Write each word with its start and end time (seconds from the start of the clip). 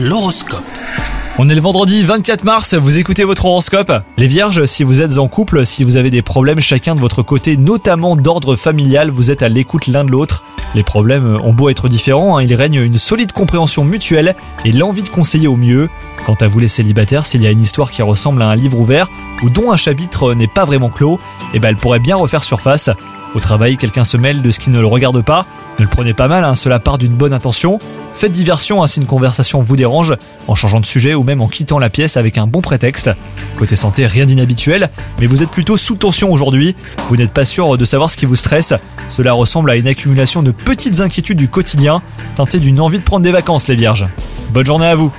L'horoscope. 0.00 0.62
On 1.38 1.48
est 1.48 1.56
le 1.56 1.60
vendredi 1.60 2.04
24 2.04 2.44
mars, 2.44 2.74
vous 2.74 2.98
écoutez 2.98 3.24
votre 3.24 3.46
horoscope? 3.46 3.90
Les 4.16 4.28
vierges, 4.28 4.64
si 4.64 4.84
vous 4.84 5.02
êtes 5.02 5.18
en 5.18 5.26
couple, 5.26 5.66
si 5.66 5.82
vous 5.82 5.96
avez 5.96 6.10
des 6.10 6.22
problèmes 6.22 6.60
chacun 6.60 6.94
de 6.94 7.00
votre 7.00 7.24
côté, 7.24 7.56
notamment 7.56 8.14
d'ordre 8.14 8.54
familial, 8.54 9.10
vous 9.10 9.32
êtes 9.32 9.42
à 9.42 9.48
l'écoute 9.48 9.88
l'un 9.88 10.04
de 10.04 10.12
l'autre. 10.12 10.44
Les 10.76 10.84
problèmes 10.84 11.40
ont 11.42 11.52
beau 11.52 11.68
être 11.68 11.88
différents, 11.88 12.38
hein, 12.38 12.44
il 12.44 12.54
règne 12.54 12.76
une 12.76 12.96
solide 12.96 13.32
compréhension 13.32 13.82
mutuelle 13.82 14.36
et 14.64 14.70
l'envie 14.70 15.02
de 15.02 15.08
conseiller 15.08 15.48
au 15.48 15.56
mieux. 15.56 15.88
Quant 16.24 16.36
à 16.40 16.46
vous 16.46 16.60
les 16.60 16.68
célibataires, 16.68 17.26
s'il 17.26 17.42
y 17.42 17.48
a 17.48 17.50
une 17.50 17.62
histoire 17.62 17.90
qui 17.90 18.02
ressemble 18.02 18.40
à 18.42 18.46
un 18.46 18.54
livre 18.54 18.78
ouvert 18.78 19.08
ou 19.42 19.50
dont 19.50 19.72
un 19.72 19.76
chapitre 19.76 20.32
n'est 20.34 20.46
pas 20.46 20.64
vraiment 20.64 20.90
clos, 20.90 21.18
eh 21.54 21.58
ben 21.58 21.70
elle 21.70 21.76
pourrait 21.76 21.98
bien 21.98 22.14
refaire 22.14 22.44
surface. 22.44 22.88
Au 23.34 23.40
travail, 23.40 23.76
quelqu'un 23.76 24.04
se 24.04 24.16
mêle 24.16 24.42
de 24.42 24.50
ce 24.50 24.58
qui 24.58 24.70
ne 24.70 24.80
le 24.80 24.86
regarde 24.86 25.22
pas. 25.22 25.46
Ne 25.78 25.84
le 25.84 25.90
prenez 25.90 26.14
pas 26.14 26.28
mal, 26.28 26.44
hein, 26.44 26.54
cela 26.54 26.78
part 26.78 26.98
d'une 26.98 27.12
bonne 27.12 27.32
intention. 27.32 27.78
Faites 28.14 28.32
diversion 28.32 28.82
hein, 28.82 28.86
si 28.86 29.00
une 29.00 29.06
conversation 29.06 29.60
vous 29.60 29.76
dérange, 29.76 30.14
en 30.48 30.54
changeant 30.54 30.80
de 30.80 30.86
sujet 30.86 31.14
ou 31.14 31.22
même 31.22 31.40
en 31.40 31.46
quittant 31.46 31.78
la 31.78 31.90
pièce 31.90 32.16
avec 32.16 32.38
un 32.38 32.46
bon 32.46 32.60
prétexte. 32.60 33.10
Côté 33.56 33.76
santé, 33.76 34.06
rien 34.06 34.26
d'inhabituel, 34.26 34.88
mais 35.20 35.26
vous 35.26 35.42
êtes 35.42 35.50
plutôt 35.50 35.76
sous 35.76 35.94
tension 35.94 36.32
aujourd'hui. 36.32 36.74
Vous 37.08 37.16
n'êtes 37.16 37.32
pas 37.32 37.44
sûr 37.44 37.76
de 37.76 37.84
savoir 37.84 38.10
ce 38.10 38.16
qui 38.16 38.26
vous 38.26 38.36
stresse. 38.36 38.74
Cela 39.08 39.34
ressemble 39.34 39.70
à 39.70 39.76
une 39.76 39.86
accumulation 39.86 40.42
de 40.42 40.50
petites 40.50 41.00
inquiétudes 41.00 41.38
du 41.38 41.48
quotidien, 41.48 42.02
teintées 42.34 42.60
d'une 42.60 42.80
envie 42.80 42.98
de 42.98 43.04
prendre 43.04 43.22
des 43.22 43.32
vacances, 43.32 43.68
les 43.68 43.76
vierges. 43.76 44.06
Bonne 44.50 44.66
journée 44.66 44.86
à 44.86 44.94
vous 44.94 45.12